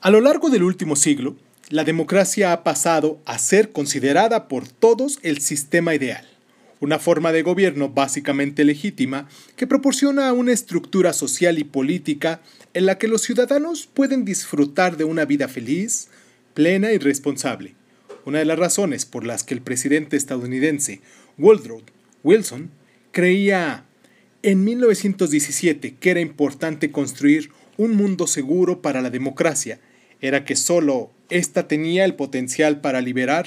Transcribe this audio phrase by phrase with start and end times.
[0.00, 1.36] A lo largo del último siglo,
[1.70, 6.24] la democracia ha pasado a ser considerada por todos el sistema ideal,
[6.78, 12.40] una forma de gobierno básicamente legítima que proporciona una estructura social y política
[12.74, 16.06] en la que los ciudadanos pueden disfrutar de una vida feliz,
[16.54, 17.74] plena y responsable.
[18.24, 21.00] Una de las razones por las que el presidente estadounidense
[21.38, 21.82] Woodrow
[22.22, 22.70] Wilson
[23.10, 23.84] creía
[24.44, 29.80] en 1917 que era importante construir un mundo seguro para la democracia
[30.20, 33.46] era que solo ésta tenía el potencial para liberar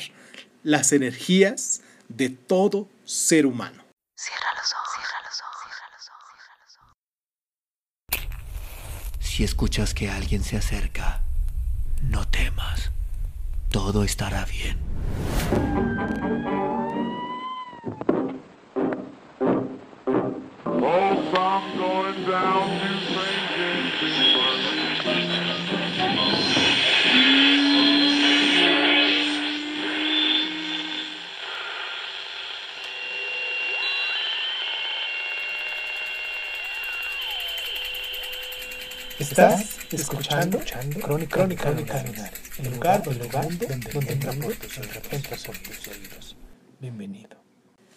[0.63, 3.83] las energías de todo ser humano.
[4.15, 6.77] Cierra los ojos, cierra los ojos, cierra los
[8.19, 11.23] ojos, Si escuchas que alguien se acerca,
[12.01, 12.91] no temas.
[13.69, 14.77] Todo estará bien.
[39.31, 40.59] Estás escuchando,
[41.01, 46.35] Crónica, Crónica, Crónica el lugar, donde, donde, donde entra por tus oídos.
[46.81, 47.37] Bienvenido.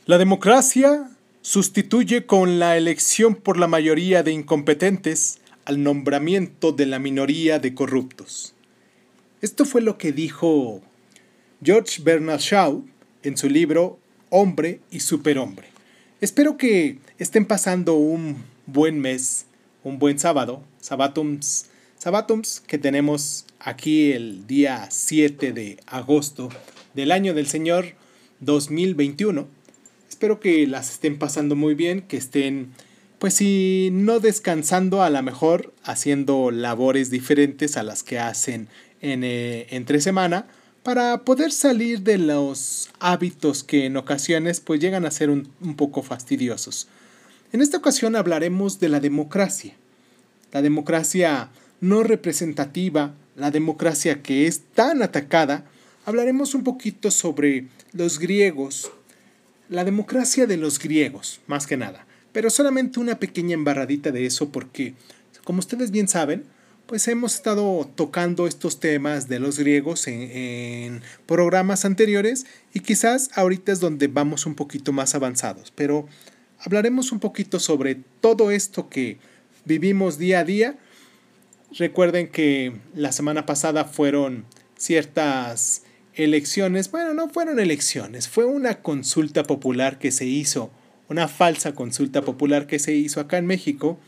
[0.07, 1.11] La democracia
[1.43, 7.75] sustituye con la elección por la mayoría de incompetentes al nombramiento de la minoría de
[7.75, 8.55] corruptos.
[9.43, 10.83] Esto fue lo que dijo
[11.61, 12.85] George Bernard Shaw
[13.25, 13.99] en su libro
[14.31, 15.67] Hombre y Superhombre.
[16.21, 19.47] Espero que estén pasando un buen mes,
[19.85, 21.67] un buen sábado, Sabatums,
[21.99, 26.49] Sabatums que tenemos aquí el día 7 de agosto
[26.95, 27.93] del año del Señor
[28.41, 29.47] 2021
[30.15, 32.73] Espero que las estén pasando muy bien, que estén,
[33.19, 38.69] pues si no descansando, a lo mejor haciendo labores diferentes a las que hacen
[39.01, 40.47] en, eh, entre semana,
[40.85, 45.75] para poder salir de los hábitos que en ocasiones pues llegan a ser un, un
[45.75, 46.87] poco fastidiosos.
[47.55, 49.75] En esta ocasión hablaremos de la democracia.
[50.51, 51.51] La democracia
[51.81, 55.65] no representativa, la democracia que es tan atacada,
[56.05, 58.91] hablaremos un poquito sobre los griegos,
[59.69, 62.09] la democracia de los griegos, más que nada.
[62.33, 64.95] Pero solamente una pequeña embarradita de eso porque,
[65.45, 66.43] como ustedes bien saben,
[66.87, 73.71] pues hemos estado tocando estos temas de los griegos en, programas anteriores y quizás ahorita
[73.71, 75.73] es donde vamos un poquito más avanzados.
[75.77, 76.09] Pero
[76.65, 79.19] hablaremos un poquito sobre todo esto que
[79.65, 80.79] vivimos día a día.
[81.73, 84.45] Recuerden que la semana pasada fueron
[84.77, 85.83] ciertas
[86.15, 90.71] elecciones, bueno, no fueron elecciones, fue una consulta popular que se hizo,
[91.09, 93.99] una falsa consulta popular que se hizo acá en México,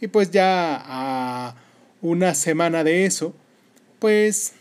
[0.00, 1.56] y pues ya a
[2.02, 3.34] una semana de eso,
[3.98, 4.52] pues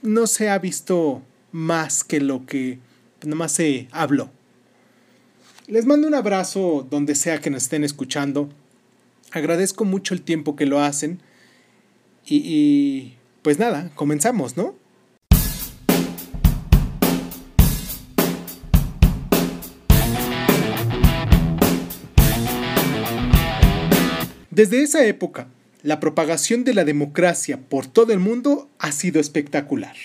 [0.00, 1.22] no se ha visto
[1.52, 2.78] más que lo que
[3.22, 4.30] nomás se habló.
[5.66, 8.50] Les mando un abrazo donde sea que nos estén escuchando.
[9.32, 11.22] Agradezco mucho el tiempo que lo hacen.
[12.26, 14.74] Y, pues nada, comenzamos, ¿no?
[24.50, 25.48] Desde esa época,
[25.82, 29.96] la propagación de la democracia por todo el mundo ha sido espectacular.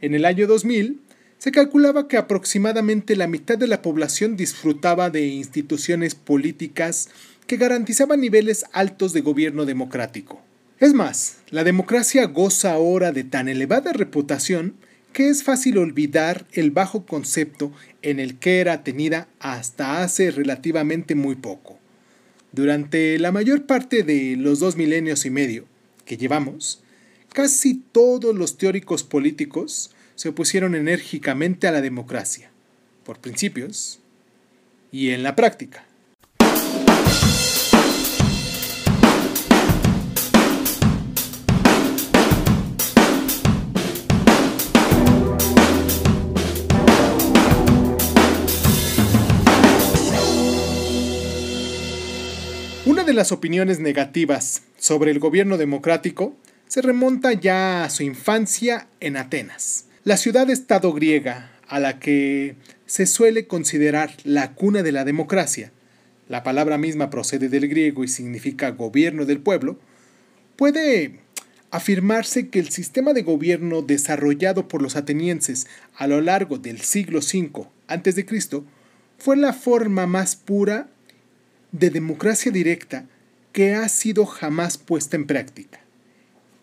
[0.00, 1.03] En el año 2000,
[1.44, 7.10] se calculaba que aproximadamente la mitad de la población disfrutaba de instituciones políticas
[7.46, 10.40] que garantizaban niveles altos de gobierno democrático.
[10.80, 14.72] Es más, la democracia goza ahora de tan elevada reputación
[15.12, 21.14] que es fácil olvidar el bajo concepto en el que era tenida hasta hace relativamente
[21.14, 21.78] muy poco.
[22.52, 25.66] Durante la mayor parte de los dos milenios y medio
[26.06, 26.82] que llevamos,
[27.34, 32.50] casi todos los teóricos políticos se opusieron enérgicamente a la democracia,
[33.04, 34.00] por principios
[34.92, 35.84] y en la práctica.
[52.86, 56.36] Una de las opiniones negativas sobre el gobierno democrático
[56.68, 63.06] se remonta ya a su infancia en Atenas, la ciudad-estado griega a la que se
[63.06, 65.72] suele considerar la cuna de la democracia.
[66.28, 69.78] La palabra misma procede del griego y significa gobierno del pueblo.
[70.56, 71.20] Puede
[71.70, 75.66] afirmarse que el sistema de gobierno desarrollado por los atenienses
[75.96, 78.26] a lo largo del siglo V a.C.
[79.18, 80.88] fue la forma más pura
[81.72, 83.06] de democracia directa
[83.52, 85.80] que ha sido jamás puesta en práctica.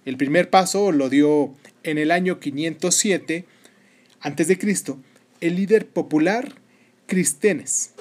[0.06, 3.46] El primer paso lo dio en el año 507
[4.20, 4.60] a.C.
[5.42, 6.56] el líder popular
[7.08, 7.92] Cristenes.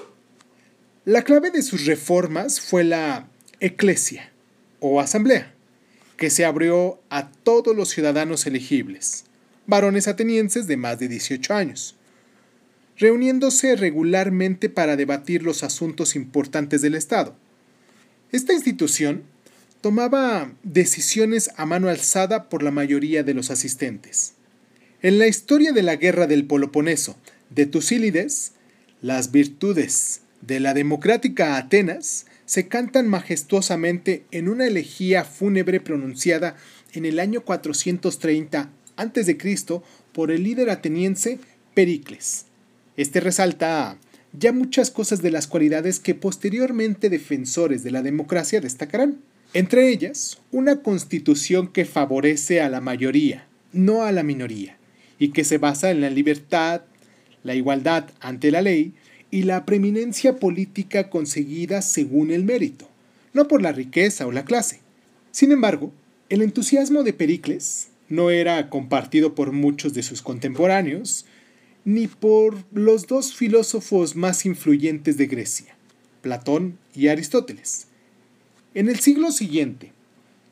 [1.04, 3.28] La clave de sus reformas fue la
[3.58, 4.30] eclesia
[4.80, 5.54] o asamblea,
[6.16, 9.24] que se abrió a todos los ciudadanos elegibles,
[9.66, 11.96] varones atenienses de más de 18 años,
[12.98, 17.34] reuniéndose regularmente para debatir los asuntos importantes del Estado.
[18.30, 19.24] Esta institución
[19.80, 24.34] tomaba decisiones a mano alzada por la mayoría de los asistentes.
[25.02, 27.16] En la historia de la guerra del Peloponeso
[27.48, 28.52] de Tucílides,
[29.00, 36.56] las virtudes de la democrática Atenas se cantan majestuosamente en una elegía fúnebre pronunciada
[36.92, 39.38] en el año 430 a.C.
[40.12, 41.38] por el líder ateniense
[41.74, 42.46] Pericles.
[42.96, 43.96] Este resalta
[44.32, 49.18] ya muchas cosas de las cualidades que posteriormente defensores de la democracia destacarán.
[49.52, 54.76] Entre ellas, una constitución que favorece a la mayoría, no a la minoría,
[55.18, 56.82] y que se basa en la libertad,
[57.42, 58.92] la igualdad ante la ley
[59.32, 62.88] y la preeminencia política conseguida según el mérito,
[63.32, 64.80] no por la riqueza o la clase.
[65.32, 65.92] Sin embargo,
[66.28, 71.26] el entusiasmo de Pericles no era compartido por muchos de sus contemporáneos,
[71.84, 75.74] ni por los dos filósofos más influyentes de Grecia,
[76.22, 77.89] Platón y Aristóteles.
[78.72, 79.92] En el siglo siguiente,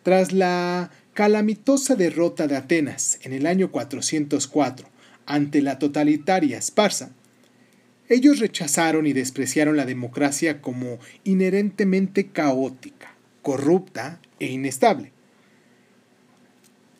[0.02, 4.88] tras la calamitosa derrota de Atenas en el año 404
[5.26, 7.12] ante la totalitaria Esparza,
[8.08, 15.12] ellos rechazaron y despreciaron la democracia como inherentemente caótica, corrupta e inestable.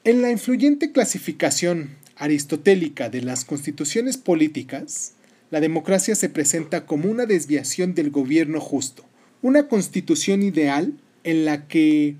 [0.05, 5.15] En la influyente clasificación aristotélica de las constituciones políticas,
[5.51, 9.05] la democracia se presenta como una desviación del gobierno justo,
[9.43, 10.95] una constitución ideal
[11.25, 12.17] en la que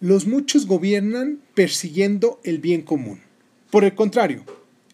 [0.00, 3.20] los muchos gobiernan persiguiendo el bien común.
[3.70, 4.44] Por el contrario,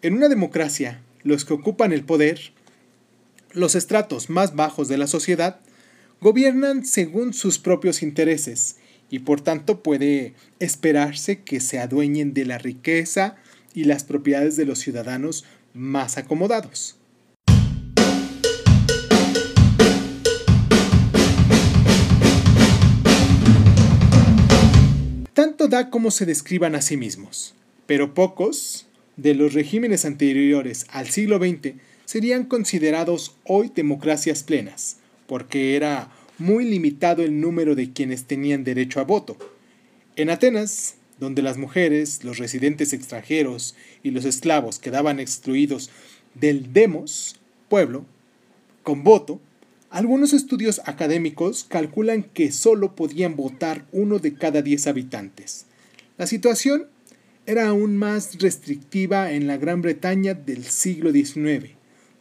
[0.01, 2.53] en una democracia, los que ocupan el poder
[3.55, 5.61] los estratos más bajos de la sociedad
[6.19, 8.75] gobiernan según sus propios intereses
[9.09, 13.37] y por tanto puede esperarse que se adueñen de la riqueza
[13.73, 16.97] y las propiedades de los ciudadanos más acomodados.
[25.35, 27.55] Tanto da como se describan a sí mismos,
[27.87, 28.87] pero pocos
[29.17, 31.73] de los regímenes anteriores al siglo XX
[32.05, 34.95] serían considerados hoy democracias plenas,
[35.27, 39.35] porque era muy limitado el número de quienes tenían derecho a voto.
[40.15, 45.89] En Atenas, donde las mujeres, los residentes extranjeros y los esclavos quedaban excluidos
[46.33, 47.35] del demos,
[47.67, 48.05] pueblo,
[48.83, 49.41] con voto,
[49.95, 55.67] algunos estudios académicos calculan que solo podían votar uno de cada diez habitantes.
[56.17, 56.87] La situación
[57.45, 61.69] era aún más restrictiva en la Gran Bretaña del siglo XIX,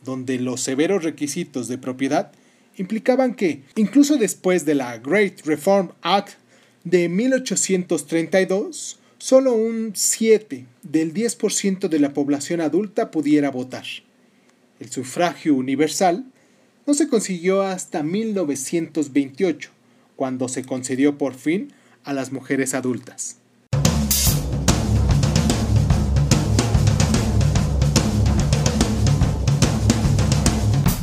[0.05, 2.31] donde los severos requisitos de propiedad
[2.76, 6.35] implicaban que, incluso después de la Great Reform Act
[6.85, 13.87] de 1832, solo un 7 del 10% de la población adulta pudiera votar.
[14.79, 16.27] El sufragio universal
[16.86, 19.70] no se consiguió hasta 1928,
[20.16, 21.72] cuando se concedió por fin
[22.04, 23.38] a las mujeres adultas.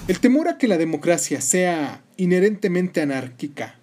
[0.08, 3.80] El temor a que la democracia sea inherentemente anárquica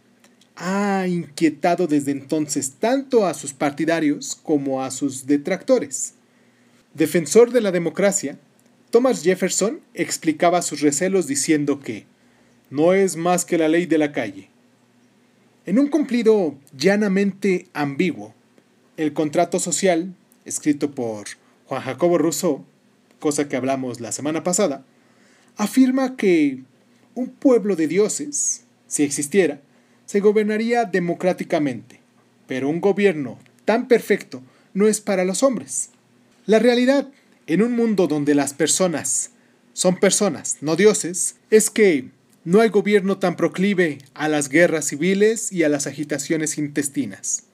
[0.56, 6.14] ha inquietado desde entonces tanto a sus partidarios como a sus detractores.
[6.94, 8.38] Defensor de la democracia,
[8.90, 12.06] Thomas Jefferson explicaba sus recelos diciendo que
[12.70, 14.48] no es más que la ley de la calle.
[15.66, 18.34] En un cumplido llanamente ambiguo,
[18.96, 20.14] el contrato social,
[20.46, 21.26] escrito por
[21.66, 22.64] Juan Jacobo Rousseau,
[23.18, 24.84] cosa que hablamos la semana pasada,
[25.56, 26.60] afirma que
[27.14, 29.60] un pueblo de dioses, si existiera,
[30.06, 32.00] se gobernaría democráticamente,
[32.46, 34.42] pero un gobierno tan perfecto
[34.72, 35.90] no es para los hombres.
[36.46, 37.08] La realidad,
[37.48, 39.30] en un mundo donde las personas
[39.72, 42.10] son personas, no dioses, es que
[42.44, 47.44] no hay gobierno tan proclive a las guerras civiles y a las agitaciones intestinas.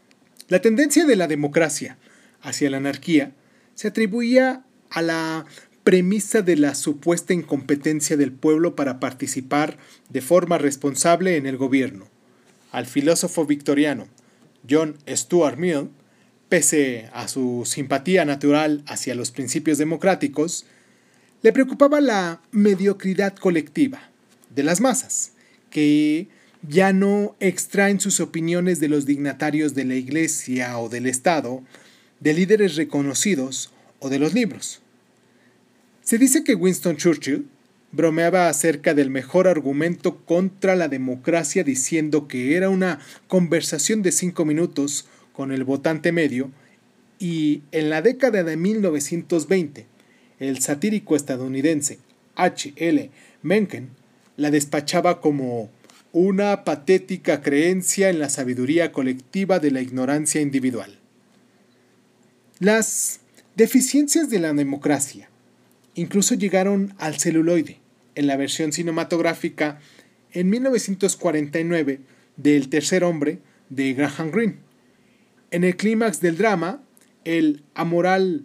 [0.48, 1.96] La tendencia de la democracia
[2.42, 3.32] hacia la anarquía
[3.74, 5.46] se atribuía a la
[5.84, 9.78] premisa de la supuesta incompetencia del pueblo para participar
[10.10, 12.08] de forma responsable en el gobierno.
[12.72, 14.08] Al filósofo victoriano
[14.68, 15.90] John Stuart Mill,
[16.54, 20.66] pese a su simpatía natural hacia los principios democráticos,
[21.42, 24.08] le preocupaba la mediocridad colectiva
[24.54, 25.32] de las masas,
[25.68, 26.28] que
[26.62, 31.60] ya no extraen sus opiniones de los dignatarios de la Iglesia o del Estado,
[32.20, 34.80] de líderes reconocidos o de los libros.
[36.04, 37.48] Se dice que Winston Churchill
[37.90, 44.44] bromeaba acerca del mejor argumento contra la democracia diciendo que era una conversación de cinco
[44.44, 46.50] minutos con el votante medio
[47.18, 49.86] y en la década de 1920
[50.38, 51.98] el satírico estadounidense
[52.36, 52.72] H.
[52.76, 53.10] L.
[53.42, 53.90] Mencken
[54.36, 55.70] la despachaba como
[56.12, 60.98] una patética creencia en la sabiduría colectiva de la ignorancia individual.
[62.60, 63.20] Las
[63.56, 65.28] deficiencias de la democracia
[65.94, 67.78] incluso llegaron al celuloide
[68.14, 69.80] en la versión cinematográfica
[70.32, 72.00] en 1949
[72.36, 73.38] del Tercer Hombre
[73.70, 74.63] de Graham Greene.
[75.54, 76.82] En el clímax del drama,
[77.22, 78.44] el amoral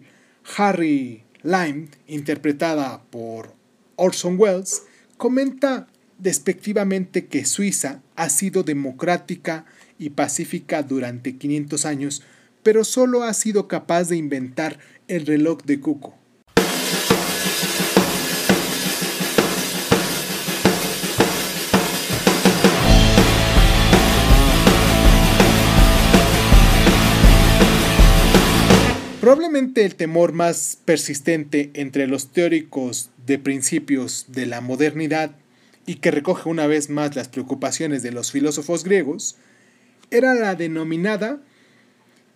[0.56, 3.52] Harry Lime, interpretada por
[3.96, 4.84] Orson Welles,
[5.16, 5.88] comenta
[6.18, 9.64] despectivamente que Suiza ha sido democrática
[9.98, 12.22] y pacífica durante 500 años,
[12.62, 16.19] pero solo ha sido capaz de inventar el reloj de cuco.
[29.20, 35.36] Probablemente el temor más persistente entre los teóricos de principios de la modernidad
[35.84, 39.36] y que recoge una vez más las preocupaciones de los filósofos griegos
[40.10, 41.38] era la denominada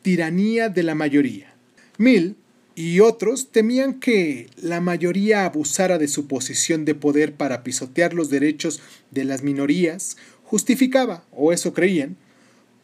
[0.02, 1.54] tiranía de la mayoría.
[1.96, 2.36] Mill
[2.74, 8.28] y otros temían que la mayoría abusara de su posición de poder para pisotear los
[8.28, 12.18] derechos de las minorías, justificaba, o eso creían,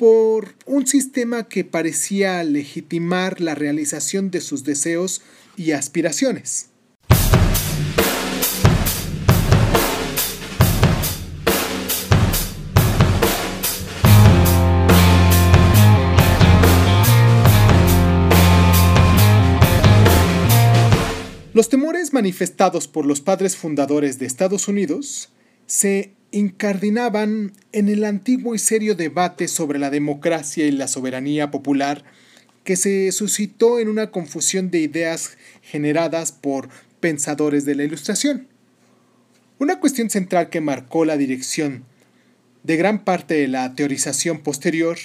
[0.00, 5.20] por un sistema que parecía legitimar la realización de sus deseos
[5.58, 6.70] y aspiraciones.
[21.52, 25.28] Los temores manifestados por los padres fundadores de Estados Unidos
[25.66, 32.04] se incardinaban en el antiguo y serio debate sobre la democracia y la soberanía popular
[32.64, 36.68] que se suscitó en una confusión de ideas generadas por
[37.00, 38.46] pensadores de la Ilustración.
[39.58, 41.84] Una cuestión central que marcó la dirección
[42.62, 44.98] de gran parte de la teorización posterior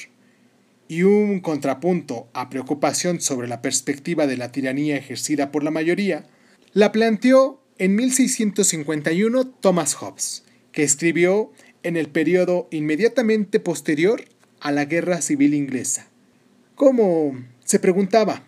[0.87, 6.25] y un contrapunto a preocupación sobre la perspectiva de la tiranía ejercida por la mayoría,
[6.73, 10.44] la planteó en 1651 Thomas Hobbes
[10.75, 11.53] que escribió
[11.83, 14.25] en el periodo inmediatamente posterior
[14.59, 16.09] a la Guerra Civil Inglesa.
[16.75, 18.45] Como se preguntaba,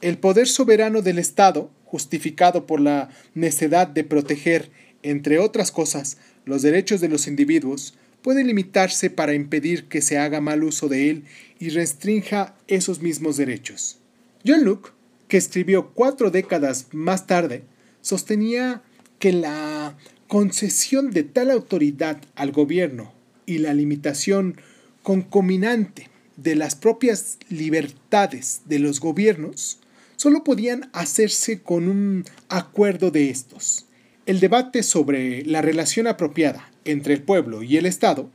[0.00, 4.70] el poder soberano del Estado, justificado por la necedad de proteger,
[5.02, 6.16] entre otras cosas,
[6.46, 11.10] los derechos de los individuos, puede limitarse para impedir que se haga mal uso de
[11.10, 11.24] él
[11.58, 13.98] y restrinja esos mismos derechos.
[14.46, 14.92] John Locke,
[15.28, 17.64] que escribió cuatro décadas más tarde,
[18.00, 18.82] sostenía
[19.18, 19.96] que la
[20.28, 23.12] concesión de tal autoridad al gobierno
[23.46, 24.56] y la limitación
[25.02, 29.78] concominante de las propias libertades de los gobiernos
[30.16, 33.86] solo podían hacerse con un acuerdo de estos.
[34.26, 38.30] El debate sobre la relación apropiada entre el pueblo y el Estado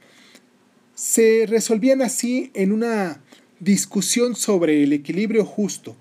[0.96, 3.22] se resolvían así en una
[3.60, 5.96] discusión sobre el equilibrio justo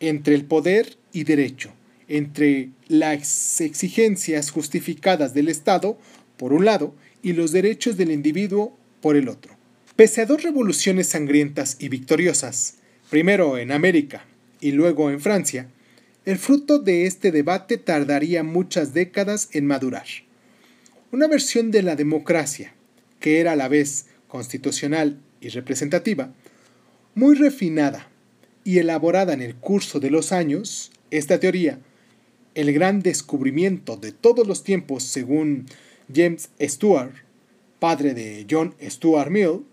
[0.00, 1.72] entre el poder y derecho
[2.08, 5.98] entre las exigencias justificadas del Estado,
[6.36, 9.56] por un lado, y los derechos del individuo, por el otro.
[9.96, 12.76] Pese a dos revoluciones sangrientas y victoriosas,
[13.10, 14.26] primero en América
[14.60, 15.68] y luego en Francia,
[16.24, 20.06] el fruto de este debate tardaría muchas décadas en madurar.
[21.12, 22.74] Una versión de la democracia,
[23.20, 26.32] que era a la vez constitucional y representativa,
[27.14, 28.08] muy refinada
[28.64, 31.78] y elaborada en el curso de los años, esta teoría
[32.54, 35.66] el gran descubrimiento de todos los tiempos según
[36.14, 37.14] James Stuart,
[37.78, 39.64] padre de John Stuart Mill,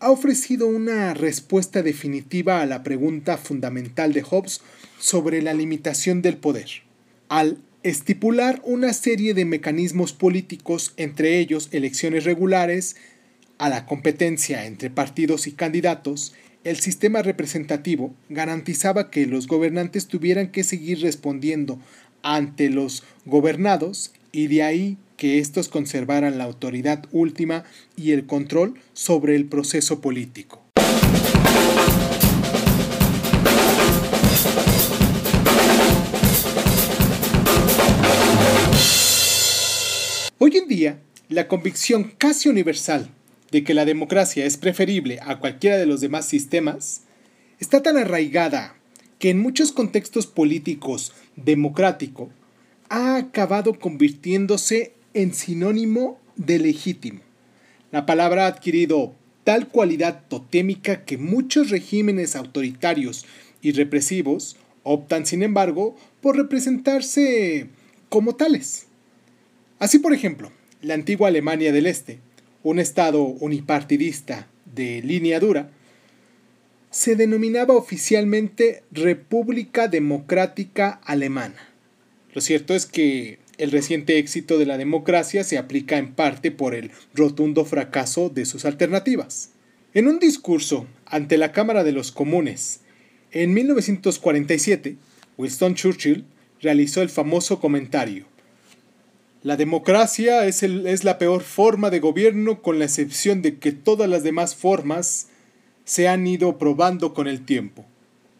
[0.00, 4.60] ha ofrecido una respuesta definitiva a la pregunta fundamental de Hobbes
[4.98, 6.68] sobre la limitación del poder,
[7.28, 12.96] al estipular una serie de mecanismos políticos, entre ellos elecciones regulares,
[13.58, 16.34] a la competencia entre partidos y candidatos,
[16.64, 21.78] el sistema representativo garantizaba que los gobernantes tuvieran que seguir respondiendo
[22.22, 27.64] ante los gobernados y de ahí que éstos conservaran la autoridad última
[27.96, 30.62] y el control sobre el proceso político.
[40.38, 43.10] Hoy en día, la convicción casi universal
[43.54, 47.02] de que la democracia es preferible a cualquiera de los demás sistemas,
[47.60, 48.74] está tan arraigada
[49.20, 52.30] que en muchos contextos políticos democrático
[52.88, 57.20] ha acabado convirtiéndose en sinónimo de legítimo.
[57.92, 63.24] La palabra ha adquirido tal cualidad totémica que muchos regímenes autoritarios
[63.62, 67.68] y represivos optan, sin embargo, por representarse
[68.08, 68.88] como tales.
[69.78, 70.50] Así, por ejemplo,
[70.82, 72.18] la antigua Alemania del Este,
[72.64, 75.70] un estado unipartidista de línea dura,
[76.90, 81.68] se denominaba oficialmente República Democrática Alemana.
[82.32, 86.74] Lo cierto es que el reciente éxito de la democracia se aplica en parte por
[86.74, 89.50] el rotundo fracaso de sus alternativas.
[89.92, 92.80] En un discurso ante la Cámara de los Comunes
[93.30, 94.96] en 1947,
[95.36, 96.24] Winston Churchill
[96.60, 98.26] realizó el famoso comentario.
[99.44, 104.08] La democracia es, es, la peor forma de gobierno con la excepción de que todas
[104.08, 105.28] las demás formas
[105.84, 107.84] se han ido probando con el tiempo.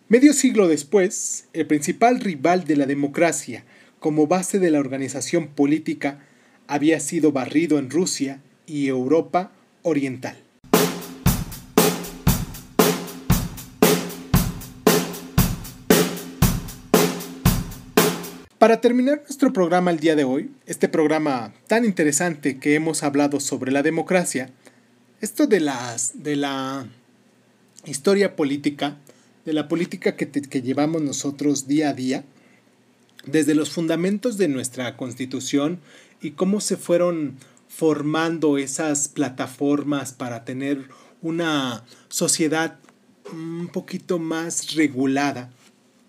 [0.08, 3.64] Medio siglo después, el principal rival de la democracia
[4.00, 6.24] como base de la organización política
[6.68, 10.43] había sido barrido en Rusia y Europa Oriental.
[18.64, 23.38] Para terminar nuestro programa el día de hoy, este programa tan interesante que hemos hablado
[23.38, 24.54] sobre la democracia,
[25.20, 26.86] esto de, las, de la
[27.84, 28.96] historia política,
[29.44, 32.24] de la política que, que llevamos nosotros día a día,
[33.26, 35.80] desde los fundamentos de nuestra constitución
[36.22, 37.36] y cómo se fueron
[37.68, 40.88] formando esas plataformas para tener
[41.20, 42.78] una sociedad
[43.30, 45.50] un poquito más regulada,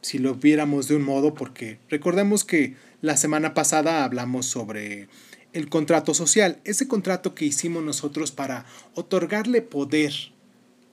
[0.06, 5.08] si lo viéramos de un modo, porque recordemos que la semana pasada hablamos sobre
[5.52, 10.14] el contrato social, ese contrato que hicimos nosotros para otorgarle poder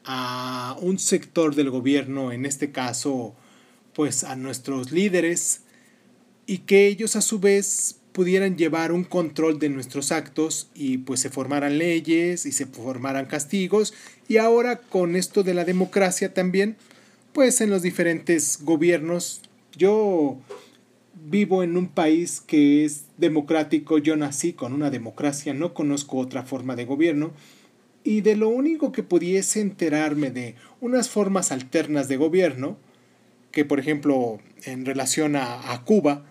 [0.06, 3.34] a un sector del gobierno, en este caso,
[3.92, 5.60] pues a nuestros líderes,
[6.46, 11.20] y que ellos a su vez pudieran llevar un control de nuestros actos y pues
[11.20, 13.92] se formaran leyes y se formaran castigos.
[14.26, 16.76] Y ahora con esto de la democracia también
[17.32, 19.42] pues en los diferentes gobiernos.
[19.76, 20.38] Yo
[21.14, 23.98] vivo en un país que es democrático.
[23.98, 27.32] Yo nací con una democracia no conozco otra forma de gobierno.
[28.04, 32.76] Y de lo único que pudiese enterarme de unas formas alternas de gobierno
[33.52, 36.24] que por ejemplo en relación a, a Cuba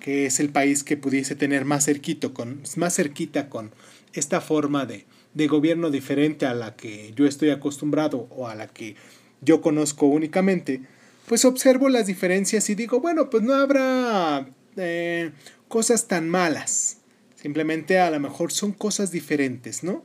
[0.00, 3.70] que es el país que pudiese tener más, cerquito con, más cerquita con
[4.14, 8.66] esta forma de, de gobierno diferente a la que yo estoy acostumbrado o a la
[8.66, 8.96] que
[9.42, 10.80] yo conozco únicamente,
[11.26, 15.30] pues observo las diferencias y digo, bueno, pues no habrá eh,
[15.68, 16.98] cosas tan malas.
[17.36, 20.04] Simplemente a lo mejor son cosas diferentes, ¿no?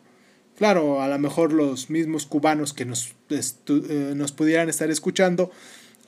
[0.58, 5.52] Claro, a lo mejor los mismos cubanos que nos, eh, nos pudieran estar escuchando,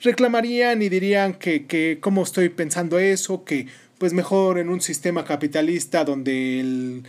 [0.02, 5.24] reclamarían y dirían que, que cómo estoy pensando eso, que pues mejor en un sistema
[5.24, 7.02] capitalista donde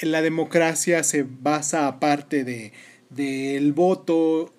[0.00, 2.72] la democracia se basa aparte de
[3.14, 4.52] del voto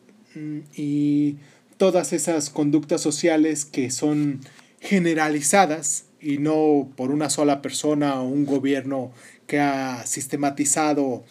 [0.75, 1.37] y
[1.77, 4.41] todas esas conductas sociales que son
[4.79, 9.11] generalizadas y no por una sola persona o un gobierno
[9.47, 11.23] que ha sistematizado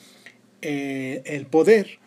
[0.61, 1.99] eh, el poder,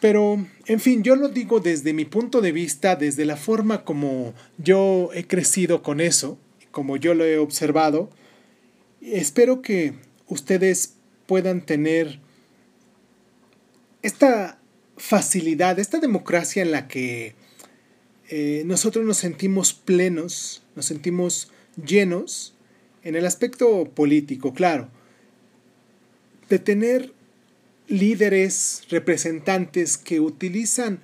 [0.00, 4.32] pero, en fin, yo lo digo desde mi punto de vista, desde la forma como
[4.56, 6.38] yo he crecido con eso,
[6.70, 8.08] como yo lo he observado.
[9.02, 9.92] Espero que
[10.26, 10.94] ustedes
[11.26, 12.18] puedan tener
[14.02, 14.58] esta
[15.00, 17.34] facilidad, esta democracia en la que
[18.28, 21.50] eh, nosotros nos sentimos plenos, nos sentimos
[21.84, 22.54] llenos
[23.02, 24.88] en el aspecto político, claro,
[26.48, 27.12] de tener
[27.88, 31.00] líderes, representantes que utilizan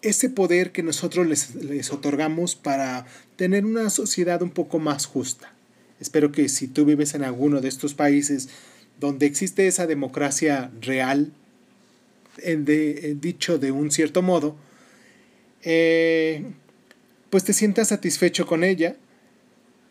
[0.00, 3.04] ese poder que nosotros les, otorgamos para
[3.36, 5.52] tener una sociedad un poco más justa.
[6.00, 8.48] Espero que si tú vives en alguno de estos países
[9.00, 11.32] donde existe esa democracia real,
[12.44, 14.56] de, dicho de un cierto modo,
[15.62, 16.44] eh,
[17.30, 18.96] pues te sientas satisfecho con ella.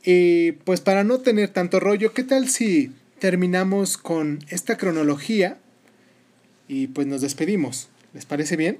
[0.03, 5.57] Y pues para no tener tanto rollo, ¿qué tal si terminamos con esta cronología
[6.67, 7.89] y pues nos despedimos.
[8.13, 8.79] ¿Les parece bien?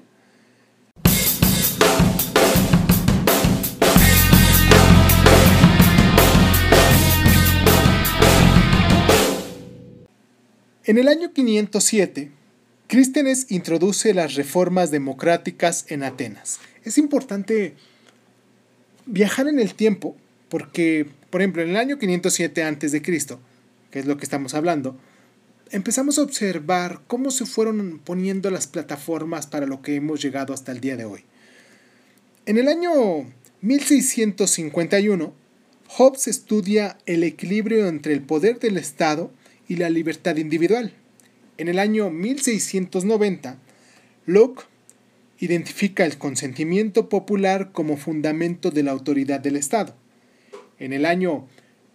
[10.84, 12.30] En el año 507,
[12.88, 16.58] Crístenes introduce las reformas democráticas en Atenas.
[16.84, 17.74] Es importante
[19.04, 20.16] viajar en el tiempo
[20.48, 24.96] porque, por ejemplo, en el año 507 a.C., que es lo que estamos hablando,
[25.70, 30.72] empezamos a observar cómo se fueron poniendo las plataformas para lo que hemos llegado hasta
[30.72, 31.24] el día de hoy.
[32.46, 32.92] En el año
[33.60, 35.34] 1651,
[35.88, 39.30] Hobbes estudia el equilibrio entre el poder del Estado
[39.68, 40.94] y la libertad individual.
[41.58, 43.58] En el año 1690,
[44.26, 44.62] Locke
[45.40, 49.96] identifica el consentimiento popular como fundamento de la autoridad del Estado.
[50.78, 51.48] En el año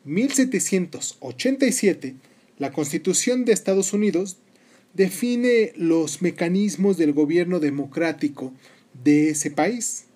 [0.04, 2.16] 1787,
[2.60, 4.36] la Constitución de Estados Unidos
[4.94, 8.52] define los mecanismos del gobierno democrático
[9.02, 10.08] de ese país.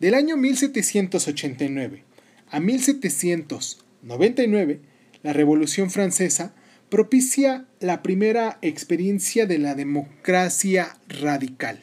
[0.00, 2.04] Del año 1789
[2.48, 4.80] a 1799,
[5.22, 6.54] la Revolución Francesa
[6.90, 11.80] propicia la primera experiencia de la democracia radical.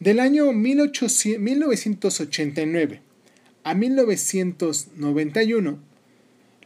[0.00, 3.02] Del año 1989
[3.64, 5.78] a 1991,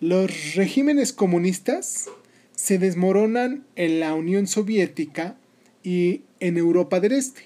[0.01, 2.09] los regímenes comunistas
[2.55, 5.37] se desmoronan en la Unión Soviética
[5.83, 7.43] y en Europa del Este,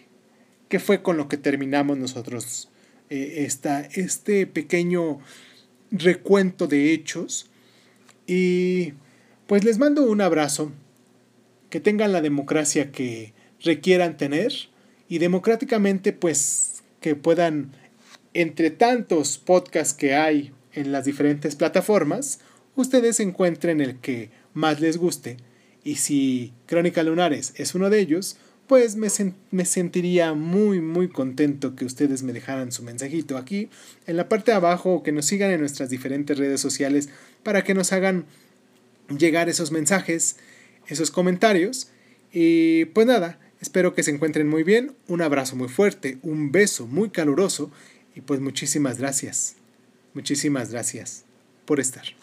[0.69, 2.71] que fue con lo que terminamos nosotros
[3.11, 3.49] eh,
[3.95, 5.19] este pequeño
[5.91, 7.51] recuento de hechos.
[8.27, 8.95] Y
[9.51, 10.71] pues les mando un abrazo,
[11.71, 13.33] que tengan la democracia que
[13.65, 14.53] requieran tener
[15.09, 17.73] y democráticamente pues que puedan,
[18.33, 22.39] entre tantos podcasts que hay en las diferentes plataformas,
[22.77, 25.39] ustedes encuentren el que más les guste.
[25.83, 28.37] Y si Crónica Lunares es uno de ellos,
[28.69, 29.09] pues me,
[29.51, 33.69] me, sentiría muy muy contento que ustedes me dejaran su mensajito aquí
[34.07, 37.09] en la parte de abajo o que nos sigan en nuestras diferentes redes sociales
[37.43, 38.27] para que nos hagan
[39.19, 40.37] llegar esos mensajes,
[40.87, 41.91] esos comentarios.
[42.33, 46.87] Y pues nada, Espero que se encuentren muy bien, un abrazo muy fuerte, un beso
[46.87, 47.71] muy caluroso
[48.15, 49.57] y pues muchísimas gracias.
[50.15, 51.25] Muchísimas gracias
[51.67, 52.20] por estar.